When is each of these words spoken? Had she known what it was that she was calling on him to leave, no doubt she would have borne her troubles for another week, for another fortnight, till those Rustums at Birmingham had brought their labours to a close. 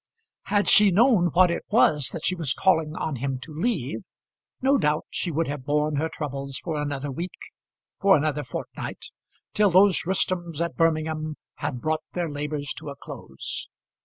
Had 0.45 0.67
she 0.67 0.89
known 0.89 1.27
what 1.31 1.51
it 1.51 1.61
was 1.69 2.07
that 2.07 2.25
she 2.25 2.33
was 2.33 2.55
calling 2.55 2.95
on 2.97 3.17
him 3.17 3.37
to 3.41 3.53
leave, 3.53 3.99
no 4.59 4.79
doubt 4.79 5.05
she 5.11 5.29
would 5.29 5.47
have 5.47 5.63
borne 5.63 5.97
her 5.97 6.09
troubles 6.09 6.57
for 6.57 6.75
another 6.81 7.11
week, 7.11 7.51
for 7.99 8.17
another 8.17 8.41
fortnight, 8.41 9.11
till 9.53 9.69
those 9.69 10.03
Rustums 10.07 10.59
at 10.59 10.75
Birmingham 10.75 11.35
had 11.57 11.81
brought 11.81 12.01
their 12.13 12.27
labours 12.27 12.73
to 12.77 12.89
a 12.89 12.95
close. 12.95 13.69